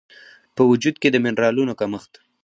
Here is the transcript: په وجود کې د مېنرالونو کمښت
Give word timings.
په 0.55 0.61
وجود 0.69 0.95
کې 1.01 1.09
د 1.11 1.15
مېنرالونو 1.25 1.73
کمښت 1.79 2.13